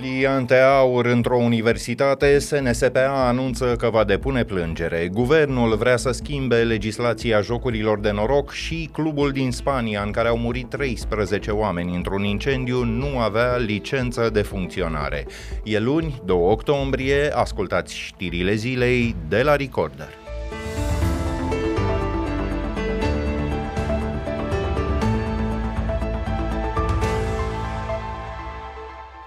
Pliante 0.00 0.54
aur 0.54 1.06
într-o 1.06 1.36
universitate, 1.36 2.38
SNSPA 2.38 3.26
anunță 3.28 3.76
că 3.78 3.90
va 3.90 4.04
depune 4.04 4.44
plângere. 4.44 5.08
Guvernul 5.12 5.76
vrea 5.76 5.96
să 5.96 6.10
schimbe 6.10 6.62
legislația 6.62 7.40
jocurilor 7.40 8.00
de 8.00 8.10
noroc 8.10 8.52
și 8.52 8.88
clubul 8.92 9.30
din 9.30 9.50
Spania, 9.50 10.02
în 10.02 10.10
care 10.10 10.28
au 10.28 10.38
murit 10.38 10.68
13 10.68 11.50
oameni 11.50 11.94
într-un 11.94 12.24
incendiu, 12.24 12.84
nu 12.84 13.18
avea 13.18 13.56
licență 13.56 14.30
de 14.32 14.42
funcționare. 14.42 15.26
E 15.64 15.78
luni, 15.78 16.22
2 16.24 16.36
octombrie, 16.36 17.30
ascultați 17.34 17.96
știrile 17.96 18.54
zilei 18.54 19.16
de 19.28 19.42
la 19.42 19.56
Recorder. 19.56 20.23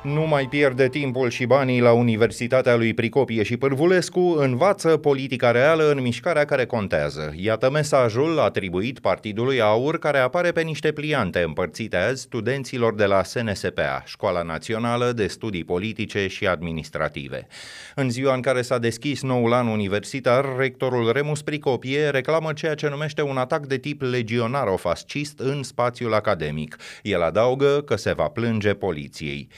Nu 0.07 0.27
mai 0.27 0.47
pierde 0.47 0.89
timpul 0.89 1.29
și 1.29 1.45
banii 1.45 1.81
la 1.81 1.91
Universitatea 1.91 2.75
lui 2.75 2.93
Pricopie 2.93 3.43
și 3.43 3.57
Pârvulescu, 3.57 4.35
învață 4.39 4.97
politica 4.97 5.51
reală 5.51 5.91
în 5.91 6.01
mișcarea 6.01 6.45
care 6.45 6.65
contează. 6.65 7.33
Iată 7.35 7.69
mesajul 7.69 8.39
atribuit 8.39 8.99
Partidului 8.99 9.61
Aur, 9.61 9.99
care 9.99 10.17
apare 10.17 10.51
pe 10.51 10.61
niște 10.61 10.91
pliante 10.91 11.41
împărțite 11.41 11.97
azi 11.97 12.21
studenților 12.21 12.95
de 12.95 13.05
la 13.05 13.23
SNSPA, 13.23 14.03
Școala 14.05 14.41
Națională 14.41 15.11
de 15.11 15.27
Studii 15.27 15.63
Politice 15.63 16.27
și 16.27 16.47
Administrative. 16.47 17.47
În 17.95 18.09
ziua 18.09 18.33
în 18.33 18.41
care 18.41 18.61
s-a 18.61 18.77
deschis 18.77 19.21
noul 19.21 19.53
an 19.53 19.67
universitar, 19.67 20.45
rectorul 20.57 21.11
Remus 21.11 21.41
Pricopie 21.41 22.09
reclamă 22.09 22.53
ceea 22.53 22.75
ce 22.75 22.89
numește 22.89 23.21
un 23.21 23.37
atac 23.37 23.65
de 23.65 23.77
tip 23.77 24.01
legionaro-fascist 24.01 25.39
în 25.39 25.63
spațiul 25.63 26.13
academic. 26.13 26.77
El 27.01 27.21
adaugă 27.21 27.81
că 27.85 27.95
se 27.95 28.13
va 28.13 28.27
plânge 28.27 28.73
poliției. 28.73 29.49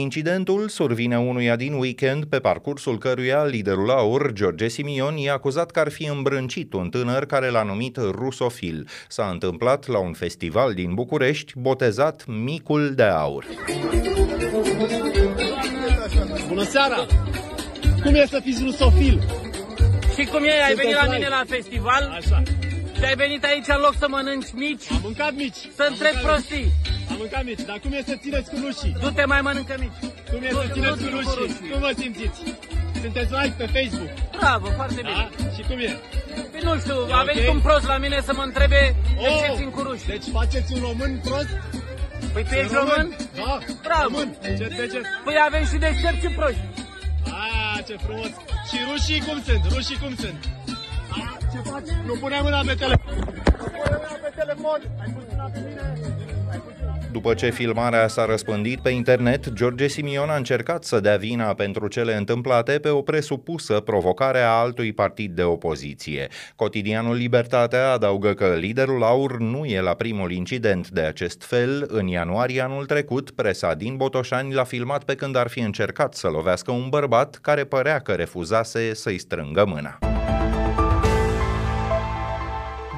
Incidentul 0.00 0.68
survine 0.68 1.18
unuia 1.18 1.56
din 1.56 1.72
weekend, 1.72 2.24
pe 2.24 2.38
parcursul 2.38 2.98
căruia 2.98 3.44
liderul 3.44 3.90
AUR, 3.90 4.32
George 4.32 4.68
Simion, 4.68 5.16
i-a 5.16 5.32
acuzat 5.32 5.70
că 5.70 5.80
ar 5.80 5.88
fi 5.88 6.06
îmbrâncit 6.06 6.72
un 6.72 6.88
tânăr 6.88 7.24
care 7.26 7.48
l-a 7.48 7.62
numit 7.62 7.96
rusofil. 7.96 8.88
S-a 9.08 9.28
întâmplat 9.32 9.86
la 9.86 9.98
un 9.98 10.12
festival 10.12 10.74
din 10.74 10.94
București, 10.94 11.52
botezat 11.56 12.24
Micul 12.26 12.94
de 12.94 13.02
Aur. 13.02 13.44
Bună 16.48 16.62
seara! 16.62 17.06
Cum 18.02 18.14
e 18.14 18.26
să 18.26 18.40
fiți 18.44 18.62
rusofil? 18.62 19.22
Și 20.18 20.24
cum 20.26 20.44
e? 20.44 20.62
Ai 20.66 20.74
venit 20.74 20.94
la 20.94 21.12
mine 21.12 21.28
la 21.28 21.42
festival? 21.48 22.16
Așa. 22.16 22.42
Și 22.96 23.04
ai 23.04 23.14
venit 23.14 23.44
aici 23.44 23.66
în 23.66 23.80
loc 23.80 23.94
să 23.98 24.06
mănânci 24.08 24.52
mici? 24.54 24.90
Am 24.90 25.00
mâncat 25.02 25.34
mici. 25.34 25.60
Să 25.76 25.86
întreb 25.90 26.14
prostii. 26.22 26.72
Am 27.18 27.24
mâncat 27.26 27.44
mici, 27.50 27.64
dar 27.70 27.78
cum 27.84 27.92
e 27.98 28.00
să 28.10 28.14
țineți 28.24 28.48
cu 28.50 28.56
rușii? 28.64 28.92
Du-te 29.02 29.24
mai 29.32 29.40
mănâncă 29.46 29.74
mici. 29.84 29.98
Cum 30.30 30.40
e 30.48 30.50
să 30.60 30.64
țineți 30.76 30.98
cu 31.04 31.08
rușii? 31.16 31.48
Cum 31.70 31.80
vă 31.86 31.90
simțiți? 32.00 32.40
Sunteți 33.02 33.30
live 33.38 33.54
pe 33.60 33.66
Facebook? 33.76 34.10
Bravo, 34.40 34.66
foarte 34.80 35.00
bine. 35.08 35.20
Da? 35.20 35.26
Și 35.54 35.62
cum 35.68 35.78
e? 35.86 35.90
Păi 36.52 36.60
nu 36.68 36.72
știu, 36.82 36.98
a 37.18 37.20
ok? 37.20 37.26
venit 37.30 37.48
un 37.56 37.60
prost 37.66 37.86
la 37.92 37.98
mine 38.04 38.18
să 38.28 38.32
mă 38.38 38.42
întrebe 38.48 38.80
de 39.22 39.28
ce 39.40 39.48
Oh, 39.50 39.56
țin 39.58 39.70
cu 39.76 39.80
ruși. 39.86 40.06
Deci 40.12 40.26
faceți 40.38 40.68
un 40.74 40.80
român 40.86 41.12
prost? 41.28 41.50
Păi 42.32 42.42
tu 42.48 42.54
ești 42.62 42.74
român? 42.80 43.06
Da. 43.36 43.58
Bravo. 43.86 44.08
Român. 44.18 44.28
Ce 44.58 44.66
de 44.80 44.84
ce? 44.92 45.00
Păi 45.24 45.36
avem 45.48 45.64
și 45.70 45.76
deștepți 45.84 46.22
și 46.24 46.30
proști. 46.38 46.64
Ah, 47.40 47.78
ce 47.86 47.94
frumos. 48.04 48.32
Și 48.68 48.76
rușii 48.88 49.20
cum 49.26 49.38
sunt? 49.46 49.62
Rușii 49.74 49.98
cum 50.02 50.12
sunt? 50.22 50.38
Ah, 51.18 51.34
ce 51.52 51.58
faci? 51.70 51.88
Nu 52.08 52.14
pune 52.22 52.38
mâna 52.42 52.60
pe 52.68 52.74
telefon. 52.82 53.14
Telefon. 54.48 54.80
Ai 55.00 55.12
pus 55.14 55.24
mâna 55.30 55.44
pe 55.44 55.58
mine? 55.66 55.80
Ai 56.50 56.58
pus 56.58 56.72
mâna 56.80 56.98
După 57.12 57.34
ce 57.34 57.50
filmarea 57.50 58.08
s-a 58.08 58.24
răspândit 58.24 58.80
pe 58.80 58.90
internet, 58.90 59.52
George 59.52 59.86
Simion 59.86 60.28
a 60.28 60.36
încercat 60.36 60.84
să 60.84 61.00
dea 61.00 61.16
vina 61.16 61.54
pentru 61.54 61.88
cele 61.88 62.16
întâmplate 62.16 62.78
pe 62.78 62.88
o 62.88 63.02
presupusă 63.02 63.80
provocare 63.80 64.40
a 64.40 64.48
altui 64.48 64.92
partid 64.92 65.34
de 65.34 65.42
opoziție. 65.42 66.28
Cotidianul 66.56 67.14
Libertatea 67.14 67.92
adaugă 67.92 68.34
că 68.34 68.54
liderul 68.54 69.02
AUR 69.02 69.38
nu 69.38 69.64
e 69.64 69.80
la 69.80 69.94
primul 69.94 70.32
incident 70.32 70.88
de 70.88 71.00
acest 71.00 71.42
fel. 71.42 71.86
În 71.88 72.06
ianuarie 72.06 72.60
anul 72.60 72.86
trecut, 72.86 73.30
presa 73.30 73.74
din 73.74 73.96
Botoșani 73.96 74.54
l-a 74.54 74.64
filmat 74.64 75.04
pe 75.04 75.14
când 75.14 75.36
ar 75.36 75.48
fi 75.48 75.60
încercat 75.60 76.14
să 76.14 76.28
lovească 76.28 76.70
un 76.70 76.88
bărbat 76.88 77.38
care 77.42 77.64
părea 77.64 77.98
că 77.98 78.12
refuzase 78.12 78.94
să-i 78.94 79.18
strângă 79.18 79.64
mâna. 79.66 80.07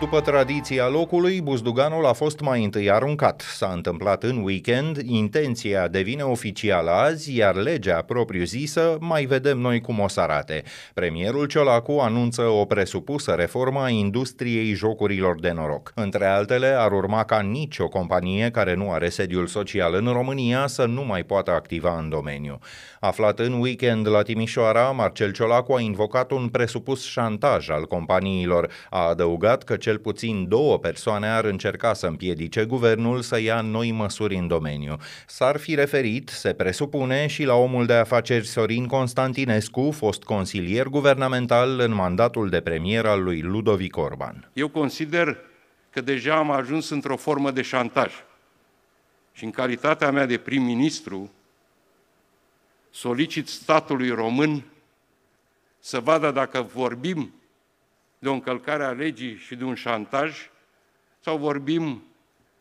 După 0.00 0.20
tradiția 0.20 0.88
locului, 0.88 1.40
buzduganul 1.40 2.06
a 2.06 2.12
fost 2.12 2.40
mai 2.40 2.64
întâi 2.64 2.90
aruncat. 2.90 3.40
S-a 3.40 3.70
întâmplat 3.74 4.22
în 4.22 4.42
weekend, 4.42 4.96
intenția 5.04 5.88
devine 5.88 6.22
oficială 6.22 6.90
azi, 6.90 7.36
iar 7.36 7.54
legea 7.54 8.02
propriu-zisă 8.02 8.96
mai 9.00 9.24
vedem 9.24 9.58
noi 9.58 9.80
cum 9.80 9.98
o 9.98 10.08
să 10.08 10.20
arate. 10.20 10.62
Premierul 10.94 11.46
Ciolacu 11.46 11.92
anunță 11.92 12.42
o 12.42 12.64
presupusă 12.64 13.32
reformă 13.32 13.80
a 13.80 13.88
industriei 13.88 14.72
jocurilor 14.72 15.40
de 15.40 15.50
noroc. 15.50 15.92
Între 15.94 16.26
altele, 16.26 16.66
ar 16.66 16.92
urma 16.92 17.24
ca 17.24 17.40
nicio 17.40 17.88
companie 17.88 18.50
care 18.50 18.74
nu 18.74 18.92
are 18.92 19.08
sediul 19.08 19.46
social 19.46 19.94
în 19.94 20.06
România 20.06 20.66
să 20.66 20.84
nu 20.84 21.04
mai 21.04 21.22
poată 21.22 21.50
activa 21.50 21.98
în 21.98 22.08
domeniu. 22.08 22.58
Aflat 23.00 23.38
în 23.38 23.52
weekend 23.52 24.08
la 24.08 24.22
Timișoara, 24.22 24.90
Marcel 24.90 25.32
Ciolacu 25.32 25.72
a 25.72 25.80
invocat 25.80 26.30
un 26.30 26.48
presupus 26.48 27.04
șantaj 27.04 27.68
al 27.68 27.84
companiilor. 27.84 28.70
A 28.90 29.08
adăugat 29.08 29.62
că 29.62 29.76
cel 29.90 29.98
puțin 29.98 30.48
două 30.48 30.78
persoane 30.78 31.26
ar 31.26 31.44
încerca 31.44 31.94
să 31.94 32.06
împiedice 32.06 32.64
guvernul 32.64 33.20
să 33.20 33.40
ia 33.40 33.60
noi 33.60 33.92
măsuri 33.92 34.36
în 34.36 34.46
domeniu. 34.46 34.96
S-ar 35.26 35.56
fi 35.56 35.74
referit, 35.74 36.28
se 36.28 36.52
presupune, 36.52 37.26
și 37.26 37.44
la 37.44 37.54
omul 37.54 37.86
de 37.86 37.92
afaceri 37.92 38.46
Sorin 38.46 38.86
Constantinescu, 38.86 39.90
fost 39.90 40.22
consilier 40.22 40.86
guvernamental 40.86 41.78
în 41.78 41.94
mandatul 41.94 42.48
de 42.48 42.60
premier 42.60 43.06
al 43.06 43.22
lui 43.22 43.40
Ludovic 43.40 43.96
Orban. 43.96 44.50
Eu 44.52 44.68
consider 44.68 45.36
că 45.90 46.00
deja 46.00 46.36
am 46.36 46.50
ajuns 46.50 46.88
într-o 46.88 47.16
formă 47.16 47.50
de 47.50 47.62
șantaj. 47.62 48.12
Și 49.32 49.44
în 49.44 49.50
calitatea 49.50 50.10
mea 50.10 50.26
de 50.26 50.36
prim-ministru, 50.36 51.30
solicit 52.90 53.48
statului 53.48 54.10
român 54.10 54.64
să 55.78 56.00
vadă 56.00 56.30
dacă 56.30 56.62
vorbim 56.74 57.34
de 58.20 58.28
o 58.28 58.32
încălcare 58.32 58.84
a 58.84 58.90
legii 58.90 59.36
și 59.36 59.54
de 59.54 59.64
un 59.64 59.74
șantaj 59.74 60.50
sau 61.20 61.38
vorbim 61.38 62.02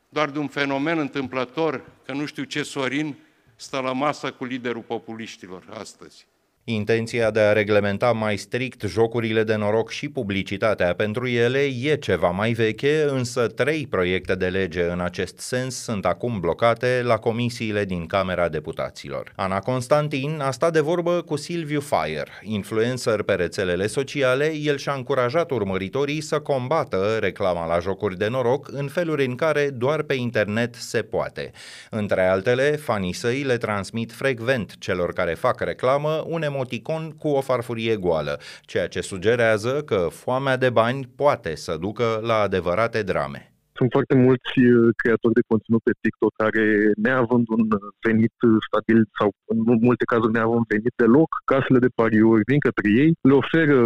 doar 0.10 0.30
de 0.30 0.40
un 0.40 0.48
fenomen 0.48 0.98
întâmplător, 0.98 1.92
că 2.06 2.14
nu 2.14 2.26
știu 2.26 2.44
ce 2.44 2.64
Sorin 2.64 3.18
stă 3.56 3.80
la 3.80 3.92
masă 3.92 4.32
cu 4.32 4.46
liderul 4.46 4.82
populiștilor 4.82 5.64
astăzi. 5.70 6.28
Intenția 6.72 7.32
de 7.32 7.40
a 7.40 7.54
reglementa 7.54 8.12
mai 8.12 8.38
strict 8.38 8.82
jocurile 8.82 9.44
de 9.44 9.56
noroc 9.56 9.90
și 9.90 10.10
publicitatea 10.10 10.94
pentru 10.94 11.28
ele 11.28 11.60
e 11.82 11.96
ceva 11.96 12.30
mai 12.30 12.52
veche, 12.52 13.06
însă 13.08 13.48
trei 13.48 13.88
proiecte 13.88 14.36
de 14.36 14.48
lege 14.48 14.84
în 14.84 15.00
acest 15.00 15.40
sens 15.40 15.76
sunt 15.76 16.06
acum 16.06 16.40
blocate 16.40 17.02
la 17.04 17.18
comisiile 17.18 17.86
din 17.86 18.06
Camera 18.06 18.50
Deputaților. 18.50 19.32
Ana 19.36 19.60
Constantin 19.60 20.40
a 20.42 20.52
stat 20.52 20.74
de 20.74 20.80
vorbă 20.80 21.22
cu 21.22 21.36
Silviu 21.36 21.80
Fire, 21.80 22.32
influencer 22.42 23.22
pe 23.22 23.34
rețelele 23.34 23.88
sociale, 23.88 24.54
el 24.56 24.78
și-a 24.78 24.94
încurajat 24.94 25.52
urmăritorii 25.52 26.22
să 26.22 26.40
combată 26.40 27.18
reclama 27.20 27.66
la 27.66 27.80
jocuri 27.80 28.18
de 28.18 28.28
noroc 28.28 28.68
în 28.72 28.88
feluri 28.88 29.26
în 29.26 29.36
care 29.36 29.70
doar 29.70 30.02
pe 30.02 30.14
internet 30.14 30.76
se 30.76 31.02
poate. 31.02 31.52
Între 31.90 32.28
altele, 32.28 32.72
fanii 32.72 33.14
săi 33.14 33.42
le 33.42 33.58
transmit 33.58 34.12
frecvent 34.12 34.76
celor 34.80 35.14
care 35.14 35.34
fac 35.34 35.60
reclamă 35.60 36.24
un 36.28 36.42
emoticon 36.60 37.12
cu 37.22 37.28
o 37.28 37.42
farfurie 37.42 37.96
goală, 37.96 38.40
ceea 38.62 38.88
ce 38.88 39.02
sugerează 39.02 39.84
că 39.86 40.08
foamea 40.12 40.58
de 40.58 40.70
bani 40.70 41.10
poate 41.16 41.56
să 41.56 41.78
ducă 41.80 42.20
la 42.22 42.38
adevărate 42.48 43.02
drame. 43.04 43.54
Sunt 43.74 43.92
foarte 43.92 44.16
mulți 44.16 44.54
uh, 44.60 44.90
creatori 45.02 45.34
de 45.34 45.48
conținut 45.48 45.82
pe 45.84 45.92
TikTok 46.02 46.34
care, 46.44 46.66
neavând 47.06 47.46
un 47.58 47.64
venit 48.08 48.36
stabil 48.68 49.00
sau 49.20 49.30
în 49.52 49.58
multe 49.88 50.06
cazuri 50.06 50.32
neavând 50.34 50.66
venit 50.68 50.94
deloc, 50.96 51.30
casele 51.52 51.80
de 51.80 51.96
pariuri 52.00 52.48
vin 52.50 52.60
către 52.60 52.88
ei, 53.02 53.12
le 53.30 53.34
oferă 53.44 53.78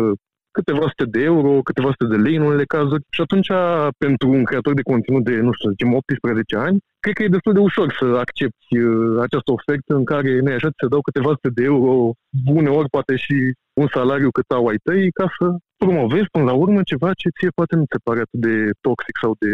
câteva 0.58 0.86
sute 0.92 1.06
de 1.16 1.22
euro, 1.32 1.62
câteva 1.70 1.90
sute 1.96 2.16
de 2.16 2.22
lei 2.26 2.36
în 2.36 2.46
unele 2.50 2.66
cazuri 2.76 3.04
și 3.16 3.22
atunci 3.22 3.52
pentru 3.98 4.28
un 4.38 4.44
creator 4.44 4.74
de 4.74 4.90
conținut 4.92 5.24
de, 5.24 5.36
nu 5.46 5.52
știu, 5.54 5.66
să 5.68 5.76
zicem 5.76 5.94
18 5.94 6.56
ani, 6.68 6.78
cred 7.04 7.16
că 7.16 7.24
e 7.24 7.38
destul 7.38 7.54
de 7.54 7.66
ușor 7.70 7.88
să 8.00 8.06
accepti 8.26 8.78
uh, 8.78 9.22
această 9.26 9.50
ofertă 9.58 9.92
în 10.00 10.06
care, 10.12 10.30
nu 10.40 10.52
așa, 10.52 10.70
ți 10.70 10.82
se 10.84 10.94
dau 10.94 11.02
câteva 11.02 11.32
sute 11.38 11.50
de 11.58 11.64
euro, 11.64 11.94
uneori 12.60 12.94
poate 12.96 13.16
și 13.24 13.36
un 13.82 13.88
salariu 13.96 14.30
cât 14.38 14.50
au 14.58 14.66
ai 14.68 14.80
tăi, 14.88 15.12
ca 15.20 15.26
să 15.38 15.46
promovezi 15.84 16.32
până 16.32 16.46
la 16.50 16.56
urmă 16.64 16.80
ceva 16.92 17.10
ce 17.22 17.30
ție 17.38 17.50
poate 17.60 17.76
nu 17.76 17.86
ți 17.86 17.96
se 17.96 18.06
pare 18.08 18.20
atât 18.26 18.40
de 18.48 18.56
toxic 18.88 19.16
sau 19.24 19.32
de 19.44 19.54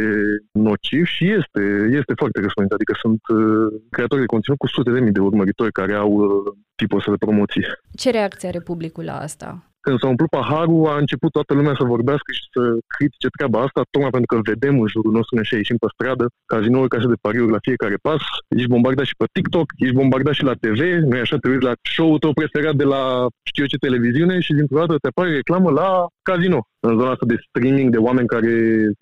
nociv 0.67 1.03
și 1.15 1.25
este, 1.39 1.63
este 1.99 2.13
foarte 2.21 2.39
răspândit. 2.45 2.73
Adică 2.77 2.93
sunt 3.03 3.21
uh, 3.27 3.67
creatori 3.95 4.23
de 4.23 4.33
conținut 4.33 4.59
cu 4.59 4.67
sute 4.67 4.91
de 4.91 4.99
mii 4.99 5.17
de 5.17 5.27
urmăritori 5.29 5.77
care 5.79 5.93
au 5.93 6.11
uh, 6.11 6.27
tipul 6.75 6.97
ăsta 6.97 7.11
de 7.11 7.23
promoții. 7.25 7.65
Ce 8.01 8.09
reacție 8.17 8.47
are 8.47 8.61
publicul 8.71 9.03
la 9.03 9.17
asta? 9.27 9.68
Când 9.85 9.99
s-a 9.99 10.07
umplut 10.07 10.29
paharul, 10.29 10.87
a 10.87 10.97
început 10.97 11.31
toată 11.31 11.53
lumea 11.53 11.75
să 11.79 11.91
vorbească 11.95 12.29
și 12.37 12.43
să 12.53 12.61
critique 12.93 13.29
treaba 13.37 13.59
asta, 13.65 13.81
tocmai 13.89 14.15
pentru 14.15 14.29
că 14.31 14.49
vedem 14.51 14.75
în 14.81 14.87
jurul 14.93 15.11
nostru, 15.17 15.35
ne 15.35 15.43
ieșim 15.51 15.77
pe 15.83 15.87
stradă, 15.93 16.25
cazinouri, 16.53 16.93
case 16.93 17.07
de 17.13 17.21
pariuri 17.25 17.55
la 17.55 17.65
fiecare 17.67 17.97
pas, 18.07 18.21
ești 18.57 18.73
bombardat 18.75 19.05
și 19.05 19.19
pe 19.21 19.25
TikTok, 19.35 19.67
ești 19.83 19.99
bombardat 20.01 20.33
și 20.33 20.43
la 20.49 20.59
TV, 20.63 20.79
nu 21.09 21.15
e 21.15 21.25
așa, 21.25 21.37
te 21.37 21.49
uiți 21.49 21.67
la 21.69 21.73
show-ul 21.93 22.19
tău 22.19 22.33
preferat 22.33 22.75
de 22.81 22.87
la 22.93 23.01
știu 23.49 23.63
eu 23.63 23.71
ce 23.73 23.85
televiziune 23.87 24.35
și 24.45 24.53
dintr-o 24.53 24.79
dată 24.81 24.93
te 24.97 25.07
apare 25.07 25.31
reclamă 25.39 25.69
la 25.81 25.89
casino. 26.29 26.59
În 26.87 26.97
zona 26.99 27.11
asta 27.11 27.25
de 27.33 27.41
streaming 27.47 27.89
de 27.91 28.03
oameni 28.07 28.31
care 28.35 28.53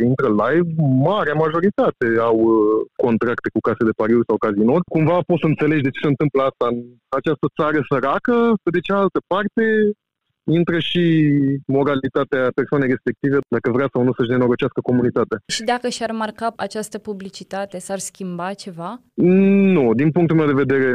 intră 0.09 0.30
live, 0.41 0.69
marea 1.09 1.41
majoritate 1.44 2.07
au 2.30 2.38
uh, 2.39 2.57
contracte 3.06 3.50
cu 3.53 3.59
case 3.68 3.83
de 3.89 3.97
pariuri 4.01 4.30
sau 4.30 4.38
cazinouri. 4.45 4.89
Cumva 4.95 5.18
poți 5.30 5.41
să 5.44 5.47
înțelegi 5.50 5.85
de 5.88 5.94
ce 5.94 6.00
se 6.03 6.13
întâmplă 6.13 6.41
asta 6.50 6.65
în 6.71 6.77
această 7.19 7.45
țară 7.57 7.80
săracă, 7.89 8.35
pe 8.63 8.69
de 8.75 8.85
cealaltă 8.88 9.19
parte 9.33 9.63
intră 10.59 10.79
și 10.79 11.03
moralitatea 11.65 12.44
persoanei 12.55 12.89
respective 12.95 13.38
dacă 13.55 13.71
vrea 13.71 13.89
sau 13.94 14.03
nu 14.03 14.13
să-și 14.17 14.29
nenorocească 14.29 14.79
comunitatea. 14.89 15.38
Și 15.55 15.63
dacă 15.63 15.88
și-ar 15.89 16.11
marca 16.11 16.47
această 16.55 16.97
publicitate, 16.97 17.77
s-ar 17.79 17.99
schimba 18.09 18.53
ceva? 18.63 19.01
Nu, 19.75 19.85
din 20.01 20.09
punctul 20.15 20.38
meu 20.39 20.49
de 20.51 20.61
vedere, 20.63 20.91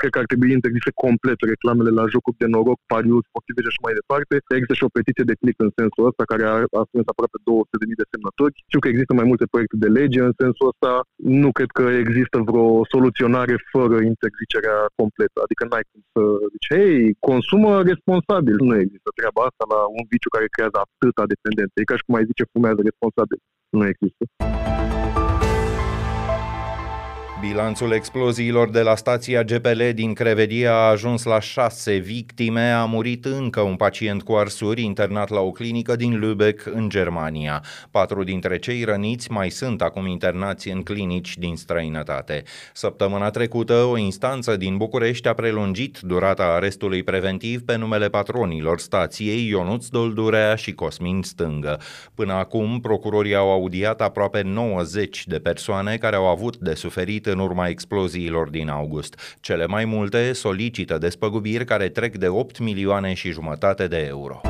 cred 0.00 0.10
că 0.12 0.18
ar 0.18 0.28
trebui 0.30 0.50
interzise 0.58 0.90
complet 1.04 1.38
reclamele 1.52 1.90
la 1.98 2.04
jocuri 2.14 2.40
de 2.42 2.46
noroc, 2.54 2.78
pariuri 2.92 3.28
sportive 3.30 3.60
și 3.62 3.70
așa 3.70 3.82
mai 3.86 3.98
departe. 4.00 4.34
Există 4.56 4.74
și 4.76 4.86
o 4.88 4.94
petiție 4.96 5.24
de 5.30 5.38
click 5.40 5.58
în 5.66 5.72
sensul 5.80 6.06
ăsta 6.10 6.22
care 6.32 6.44
a, 6.52 6.54
a 6.80 6.82
strâns 6.88 7.06
aproape 7.12 7.38
200.000 7.42 8.00
de 8.00 8.10
semnături. 8.12 8.54
Știu 8.68 8.80
că 8.82 8.88
există 8.90 9.12
mai 9.14 9.28
multe 9.30 9.46
proiecte 9.52 9.76
de 9.84 9.90
lege 9.98 10.20
în 10.28 10.34
sensul 10.42 10.70
ăsta. 10.72 10.92
Nu 11.42 11.48
cred 11.56 11.70
că 11.78 11.84
există 12.02 12.36
vreo 12.48 12.68
soluționare 12.94 13.54
fără 13.74 13.96
interzicerea 14.12 14.78
completă. 15.00 15.38
Adică 15.46 15.62
n-ai 15.64 15.84
cum 15.90 16.00
să 16.14 16.22
zici, 16.52 16.68
hei, 16.74 16.96
consumă 17.30 17.70
responsabil. 17.90 18.56
Nu 18.68 18.74
există 18.84 19.08
treaba 19.18 19.40
asta 19.48 19.64
la 19.74 19.80
un 19.98 20.04
viciu 20.12 20.30
care 20.36 20.52
creează 20.54 20.76
atâta 20.84 21.22
dependență. 21.34 21.74
E 21.76 21.90
ca 21.90 21.96
și 21.98 22.06
cum 22.06 22.14
ai 22.18 22.28
zice 22.30 22.52
fumează 22.52 22.80
responsabil. 22.88 23.40
Nu 23.76 23.84
există. 23.92 24.22
Bilanțul 27.40 27.92
exploziilor 27.92 28.70
de 28.70 28.80
la 28.80 28.94
stația 28.94 29.42
GPL 29.42 29.82
din 29.94 30.12
Crevedia 30.12 30.72
a 30.72 30.90
ajuns 30.90 31.24
la 31.24 31.40
șase 31.40 31.96
victime. 31.96 32.70
A 32.70 32.84
murit 32.84 33.24
încă 33.24 33.60
un 33.60 33.76
pacient 33.76 34.22
cu 34.22 34.32
arsuri 34.32 34.82
internat 34.82 35.28
la 35.28 35.40
o 35.40 35.50
clinică 35.50 35.96
din 35.96 36.18
Lübeck, 36.18 36.62
în 36.64 36.88
Germania. 36.88 37.62
Patru 37.90 38.24
dintre 38.24 38.58
cei 38.58 38.84
răniți 38.84 39.30
mai 39.30 39.50
sunt 39.50 39.82
acum 39.82 40.06
internați 40.06 40.68
în 40.68 40.82
clinici 40.82 41.36
din 41.36 41.56
străinătate. 41.56 42.42
Săptămâna 42.72 43.30
trecută, 43.30 43.74
o 43.74 43.96
instanță 43.96 44.56
din 44.56 44.76
București 44.76 45.28
a 45.28 45.34
prelungit 45.34 45.98
durata 45.98 46.44
arestului 46.44 47.02
preventiv 47.02 47.60
pe 47.60 47.76
numele 47.76 48.08
patronilor 48.08 48.78
stației 48.78 49.48
Ionuț 49.48 49.86
Doldurea 49.86 50.54
și 50.54 50.74
Cosmin 50.74 51.22
Stângă. 51.22 51.80
Până 52.14 52.32
acum, 52.32 52.80
procurorii 52.80 53.34
au 53.34 53.50
audiat 53.50 54.00
aproape 54.00 54.42
90 54.42 55.26
de 55.26 55.38
persoane 55.38 55.96
care 55.96 56.16
au 56.16 56.26
avut 56.26 56.56
de 56.56 56.74
suferit 56.74 57.25
în 57.30 57.38
urma 57.38 57.68
exploziilor 57.68 58.48
din 58.48 58.68
august. 58.68 59.36
Cele 59.40 59.66
mai 59.66 59.84
multe 59.84 60.32
solicită 60.32 60.98
despăgubiri 60.98 61.64
care 61.64 61.88
trec 61.88 62.16
de 62.16 62.28
8 62.28 62.58
milioane 62.58 63.14
și 63.14 63.30
jumătate 63.30 63.86
de 63.86 64.06
euro. 64.08 64.40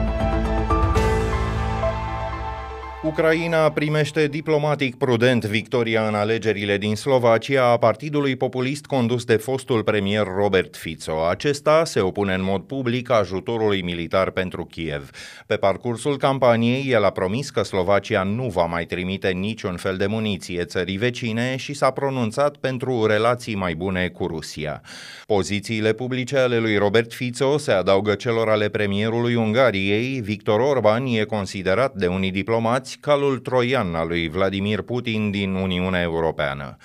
Ucraina 3.07 3.71
primește 3.71 4.27
diplomatic 4.27 4.97
prudent 4.97 5.45
victoria 5.45 6.09
în 6.09 6.15
alegerile 6.15 6.79
din 6.79 6.97
Slovacia 6.97 7.65
a 7.65 7.77
partidului 7.77 8.37
populist 8.37 8.87
condus 8.87 9.25
de 9.25 9.37
fostul 9.37 9.83
premier 9.83 10.27
Robert 10.37 10.77
Fico. 10.77 11.27
Acesta 11.27 11.85
se 11.85 12.01
opune 12.01 12.35
în 12.35 12.43
mod 12.43 12.63
public 12.63 13.11
ajutorului 13.11 13.83
militar 13.83 14.31
pentru 14.31 14.65
Kiev. 14.65 15.11
Pe 15.47 15.57
parcursul 15.57 16.17
campaniei, 16.17 16.91
el 16.91 17.05
a 17.05 17.11
promis 17.11 17.51
că 17.51 17.63
Slovacia 17.63 18.23
nu 18.23 18.49
va 18.49 18.65
mai 18.65 18.85
trimite 18.85 19.29
niciun 19.29 19.77
fel 19.77 19.97
de 19.97 20.07
muniție 20.07 20.65
țării 20.65 20.97
vecine 20.97 21.57
și 21.57 21.75
s-a 21.75 21.91
pronunțat 21.91 22.57
pentru 22.57 23.07
relații 23.07 23.55
mai 23.55 23.75
bune 23.75 24.09
cu 24.09 24.27
Rusia. 24.27 24.83
Pozițiile 25.27 25.93
publice 25.93 26.39
ale 26.39 26.59
lui 26.59 26.77
Robert 26.77 27.13
Fico 27.13 27.59
se 27.59 27.73
adaugă 27.73 28.15
celor 28.15 28.49
ale 28.49 28.69
premierului 28.69 29.35
Ungariei. 29.35 30.21
Victor 30.21 30.61
Orban 30.61 31.07
e 31.07 31.25
considerat 31.25 31.95
de 31.95 32.07
unii 32.07 32.31
diplomați 32.31 32.96
calul 33.01 33.39
troian 33.39 33.95
al 33.95 34.09
lui 34.09 34.29
Vladimir 34.29 34.83
Putin 34.83 35.31
din 35.31 35.55
Uniunea 35.55 36.03
Europeană. 36.03 36.77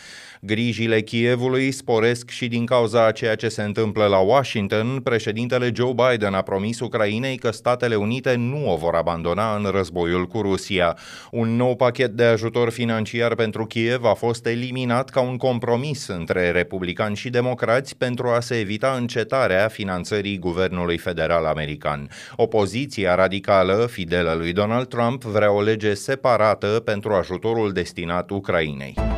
Grijile 0.44 1.02
Kievului 1.02 1.72
sporesc 1.72 2.30
și 2.30 2.48
din 2.48 2.66
cauza 2.66 3.06
a 3.06 3.12
ceea 3.12 3.36
ce 3.36 3.50
se 3.50 3.62
întâmplă 3.62 4.06
la 4.06 4.18
Washington, 4.18 5.00
președintele 5.04 5.72
Joe 5.76 5.94
Biden 5.94 6.34
a 6.34 6.42
promis 6.42 6.80
Ucrainei 6.80 7.38
că 7.38 7.52
Statele 7.52 7.96
Unite 7.96 8.36
nu 8.36 8.72
o 8.72 8.76
vor 8.76 8.96
abandona 8.96 9.56
în 9.56 9.64
războiul 9.64 10.26
cu 10.26 10.42
Rusia. 10.42 10.98
Un 11.32 11.56
nou 11.56 11.76
pachet 11.76 12.12
de 12.12 12.24
ajutor 12.24 12.70
financiar 12.70 13.36
pentru 13.36 13.66
Kiev 13.66 14.04
a 14.04 14.14
fost 14.14 14.46
eliminat 14.46 15.10
ca 15.10 15.22
un 15.22 15.38
compromis 15.38 16.08
între 16.08 16.52
republicani 16.52 17.16
și 17.16 17.30
democrați 17.30 17.98
pentru 17.98 18.28
a 18.28 18.40
se 18.40 18.60
evita 18.60 18.96
încetarea 19.00 19.68
finanțării 19.68 20.38
guvernului 20.38 20.98
federal 20.98 21.46
american. 21.46 22.10
Opoziția 22.36 23.16
radicală, 23.16 23.88
fidelă 23.92 24.34
lui 24.34 24.54
Donald 24.54 24.88
Trump, 24.88 25.24
vrea 25.24 25.52
o 25.52 25.62
lege 25.62 25.94
separată 25.94 26.68
pentru 26.68 27.14
ajutorul 27.14 27.72
destinat 27.72 28.30
Ucrainei. 28.30 29.11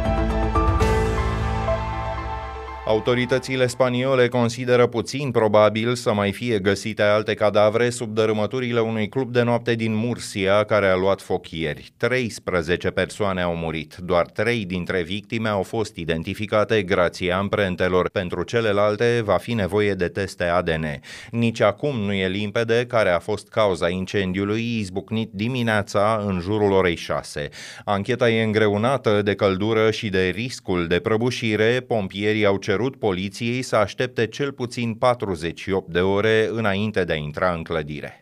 Autoritățile 2.85 3.67
spaniole 3.67 4.27
consideră 4.27 4.87
puțin 4.87 5.31
probabil 5.31 5.95
să 5.95 6.13
mai 6.13 6.31
fie 6.31 6.59
găsite 6.59 7.01
alte 7.01 7.33
cadavre 7.33 7.89
sub 7.89 8.13
dărâmăturile 8.13 8.79
unui 8.79 9.09
club 9.09 9.31
de 9.31 9.41
noapte 9.41 9.75
din 9.75 9.93
Mursia 9.93 10.63
care 10.63 10.87
a 10.87 10.95
luat 10.95 11.21
foc 11.21 11.51
ieri. 11.51 11.91
13 11.97 12.89
persoane 12.89 13.41
au 13.41 13.55
murit, 13.55 13.95
doar 13.95 14.25
3 14.25 14.65
dintre 14.65 15.01
victime 15.01 15.49
au 15.49 15.61
fost 15.61 15.95
identificate 15.95 16.81
grație 16.81 17.31
amprentelor. 17.31 18.09
Pentru 18.09 18.43
celelalte 18.43 19.21
va 19.23 19.37
fi 19.37 19.53
nevoie 19.53 19.93
de 19.93 20.07
teste 20.07 20.43
ADN. 20.43 20.85
Nici 21.31 21.61
acum 21.61 21.99
nu 21.99 22.13
e 22.13 22.27
limpede 22.27 22.85
care 22.87 23.09
a 23.09 23.19
fost 23.19 23.47
cauza 23.47 23.89
incendiului 23.89 24.77
izbucnit 24.79 25.29
dimineața 25.33 26.23
în 26.27 26.39
jurul 26.39 26.71
orei 26.71 26.95
6. 26.95 27.49
Ancheta 27.85 28.29
e 28.29 28.43
îngreunată 28.43 29.21
de 29.21 29.35
căldură 29.35 29.91
și 29.91 30.09
de 30.09 30.31
riscul 30.35 30.87
de 30.87 30.99
prăbușire. 30.99 31.83
Pompierii 31.87 32.45
au 32.45 32.57
cerut 32.57 32.71
poliției 32.95 33.61
să 33.61 33.75
aștepte 33.75 34.27
cel 34.27 34.51
puțin 34.51 34.93
48 34.93 35.91
de 35.91 35.99
ore 35.99 36.49
înainte 36.51 37.03
de 37.03 37.13
a 37.13 37.15
intra 37.15 37.53
în 37.53 37.63
clădire. 37.63 38.19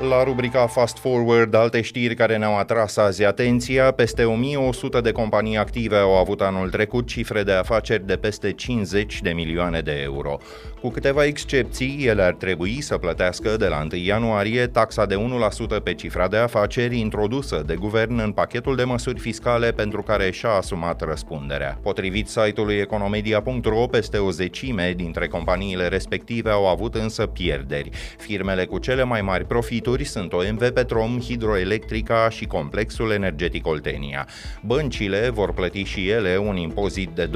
La 0.00 0.22
rubrica 0.22 0.66
Fast 0.66 0.98
Forward, 0.98 1.54
alte 1.54 1.80
știri 1.80 2.14
care 2.14 2.36
ne-au 2.36 2.58
atras 2.58 2.96
azi 2.96 3.24
atenția, 3.24 3.90
peste 3.90 4.24
1100 4.24 5.00
de 5.00 5.12
companii 5.12 5.56
active 5.56 5.96
au 5.96 6.16
avut 6.16 6.40
anul 6.40 6.70
trecut 6.70 7.06
cifre 7.06 7.42
de 7.42 7.52
afaceri 7.52 8.06
de 8.06 8.16
peste 8.16 8.52
50 8.52 9.22
de 9.22 9.30
milioane 9.30 9.80
de 9.80 10.00
euro. 10.02 10.38
Cu 10.80 10.88
câteva 10.88 11.24
excepții, 11.24 12.04
ele 12.06 12.22
ar 12.22 12.34
trebui 12.34 12.80
să 12.80 12.98
plătească 12.98 13.56
de 13.56 13.66
la 13.66 13.86
1 13.92 14.00
ianuarie 14.04 14.66
taxa 14.66 15.06
de 15.06 15.14
1% 15.78 15.82
pe 15.82 15.94
cifra 15.94 16.28
de 16.28 16.36
afaceri 16.36 16.98
introdusă 16.98 17.62
de 17.66 17.74
guvern 17.74 18.18
în 18.18 18.32
pachetul 18.32 18.76
de 18.76 18.84
măsuri 18.84 19.18
fiscale 19.18 19.70
pentru 19.72 20.02
care 20.02 20.30
și-a 20.30 20.50
asumat 20.50 21.00
răspunderea. 21.00 21.78
Potrivit 21.82 22.28
site-ului 22.28 22.74
economedia.ro, 22.74 23.86
peste 23.86 24.18
o 24.18 24.30
zecime 24.30 24.92
dintre 24.96 25.26
companiile 25.26 25.88
respective 25.88 26.50
au 26.50 26.66
avut 26.66 26.94
însă 26.94 27.26
pierderi. 27.26 27.90
Firmele 28.18 28.64
cu 28.64 28.78
cele 28.78 29.02
mai 29.02 29.22
mari 29.22 29.44
profituri 29.44 29.86
sunt 30.04 30.32
OMV 30.32 30.70
Petrom, 30.70 31.20
Hidroelectrica 31.20 32.28
și 32.30 32.46
Complexul 32.46 33.10
Energetic 33.10 33.66
Oltenia. 33.66 34.28
Băncile 34.62 35.28
vor 35.28 35.52
plăti 35.52 35.82
și 35.82 36.08
ele 36.08 36.36
un 36.36 36.56
impozit 36.56 37.08
de 37.08 37.30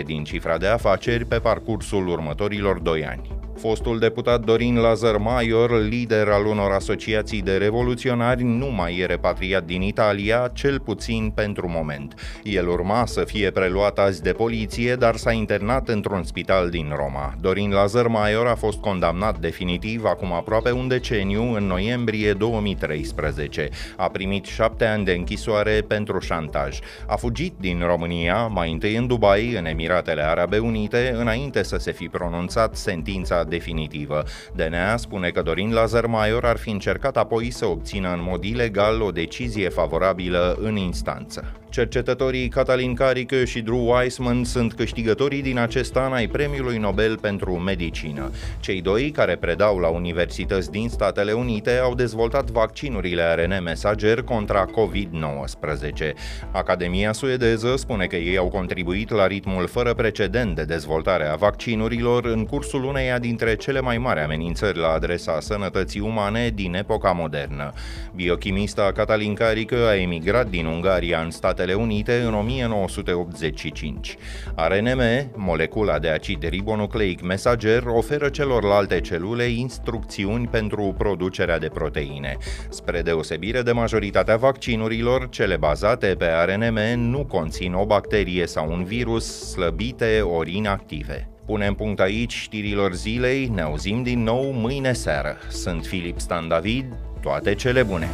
2% 0.00 0.04
din 0.04 0.24
cifra 0.24 0.58
de 0.58 0.66
afaceri 0.66 1.24
pe 1.24 1.38
parcursul 1.38 2.08
următorii 2.08 2.42
următorilor 2.44 2.78
doi 2.78 3.04
ani. 3.04 3.30
Fostul 3.56 3.98
deputat 3.98 4.44
Dorin 4.44 4.76
Lazar 4.76 5.16
Maior, 5.16 5.82
lider 5.82 6.28
al 6.28 6.46
unor 6.46 6.72
asociații 6.72 7.42
de 7.42 7.56
revoluționari, 7.56 8.42
nu 8.42 8.66
mai 8.66 8.98
e 8.98 9.06
repatriat 9.06 9.64
din 9.64 9.82
Italia, 9.82 10.50
cel 10.52 10.80
puțin 10.80 11.32
pentru 11.34 11.68
moment. 11.68 12.14
El 12.42 12.68
urma 12.68 13.06
să 13.06 13.24
fie 13.24 13.50
preluat 13.50 13.98
azi 13.98 14.22
de 14.22 14.32
poliție, 14.32 14.94
dar 14.94 15.16
s-a 15.16 15.32
internat 15.32 15.88
într-un 15.88 16.22
spital 16.22 16.70
din 16.70 16.92
Roma. 16.96 17.34
Dorin 17.40 17.70
Lazar 17.70 18.06
Maior 18.06 18.46
a 18.46 18.54
fost 18.54 18.78
condamnat 18.78 19.38
definitiv 19.38 20.04
acum 20.04 20.32
aproape 20.32 20.70
un 20.70 20.88
deceniu, 20.88 21.54
în 21.54 21.66
noiembrie 21.66 22.32
2013. 22.32 23.68
A 23.96 24.08
primit 24.08 24.44
șapte 24.44 24.84
ani 24.84 25.04
de 25.04 25.12
închisoare 25.12 25.84
pentru 25.88 26.18
șantaj. 26.18 26.78
A 27.06 27.16
fugit 27.16 27.54
din 27.60 27.82
România, 27.86 28.46
mai 28.46 28.72
întâi 28.72 28.96
în 28.96 29.06
Dubai, 29.06 29.54
în 29.58 29.66
Emiratele 29.66 30.22
Arabe 30.22 30.58
Unite, 30.58 31.14
înainte 31.16 31.62
să 31.62 31.76
se 31.76 31.92
fi 31.92 32.08
pronunțat 32.08 32.76
sentința 32.76 33.43
sentința 33.44 33.48
definitivă. 33.48 34.24
DNA 34.54 34.96
spune 34.96 35.30
că 35.30 35.42
Dorin 35.42 35.72
Lazar 35.72 36.06
Maior 36.06 36.44
ar 36.44 36.56
fi 36.56 36.70
încercat 36.70 37.16
apoi 37.16 37.50
să 37.50 37.66
obțină 37.66 38.12
în 38.12 38.20
mod 38.22 38.44
ilegal 38.44 39.00
o 39.00 39.10
decizie 39.10 39.68
favorabilă 39.68 40.58
în 40.60 40.76
instanță. 40.76 41.52
Cercetătorii 41.74 42.48
Catalin 42.48 42.94
Carică 42.94 43.44
și 43.44 43.60
Drew 43.60 43.88
Weissman 43.88 44.44
sunt 44.44 44.74
câștigătorii 44.74 45.42
din 45.42 45.58
acest 45.58 45.96
an 45.96 46.12
ai 46.12 46.26
Premiului 46.26 46.78
Nobel 46.78 47.18
pentru 47.18 47.52
Medicină. 47.52 48.30
Cei 48.60 48.80
doi, 48.80 49.10
care 49.10 49.36
predau 49.36 49.78
la 49.78 49.88
universități 49.88 50.70
din 50.70 50.88
Statele 50.88 51.32
Unite, 51.32 51.78
au 51.82 51.94
dezvoltat 51.94 52.50
vaccinurile 52.50 53.22
ARN 53.22 53.62
mesager 53.62 54.22
contra 54.22 54.64
COVID-19. 54.64 56.12
Academia 56.50 57.12
suedeză 57.12 57.76
spune 57.76 58.06
că 58.06 58.16
ei 58.16 58.36
au 58.36 58.48
contribuit 58.48 59.10
la 59.10 59.26
ritmul 59.26 59.66
fără 59.66 59.94
precedent 59.94 60.54
de 60.54 60.64
dezvoltare 60.64 61.26
a 61.26 61.34
vaccinurilor 61.34 62.24
în 62.24 62.46
cursul 62.46 62.84
uneia 62.84 63.18
dintre 63.36 63.56
cele 63.56 63.80
mai 63.80 63.98
mari 63.98 64.20
amenințări 64.20 64.78
la 64.78 64.88
adresa 64.88 65.40
sănătății 65.40 66.00
umane 66.00 66.48
din 66.48 66.74
epoca 66.74 67.10
modernă. 67.10 67.72
Biochimista 68.14 68.92
Catalin 68.92 69.34
Carică 69.34 69.76
a 69.88 69.96
emigrat 69.96 70.48
din 70.48 70.66
Ungaria 70.66 71.20
în 71.20 71.30
Statele 71.30 71.64
Statele 71.64 71.82
Unite 71.82 72.20
în 72.20 72.34
1985. 72.34 74.16
RNM, 74.54 75.00
molecula 75.36 75.98
de 75.98 76.08
acid 76.08 76.48
ribonucleic 76.48 77.22
mesager, 77.22 77.82
oferă 77.86 78.28
celorlalte 78.28 79.00
celule 79.00 79.44
instrucțiuni 79.44 80.48
pentru 80.48 80.94
producerea 80.98 81.58
de 81.58 81.68
proteine. 81.68 82.36
Spre 82.68 83.02
deosebire 83.02 83.62
de 83.62 83.72
majoritatea 83.72 84.36
vaccinurilor, 84.36 85.28
cele 85.28 85.56
bazate 85.56 86.14
pe 86.18 86.26
RNM 86.46 87.00
nu 87.00 87.24
conțin 87.24 87.72
o 87.72 87.86
bacterie 87.86 88.46
sau 88.46 88.70
un 88.70 88.84
virus 88.84 89.50
slăbite 89.50 90.20
ori 90.20 90.56
inactive. 90.56 91.33
Punem 91.46 91.74
punct 91.74 92.00
aici 92.00 92.32
știrilor 92.32 92.94
zilei, 92.94 93.46
ne 93.46 93.60
auzim 93.60 94.02
din 94.02 94.22
nou 94.22 94.50
mâine 94.50 94.92
seară. 94.92 95.36
Sunt 95.50 95.86
Filip 95.86 96.18
Stan 96.18 96.48
David, 96.48 96.84
toate 97.20 97.54
cele 97.54 97.82
bune! 97.82 98.08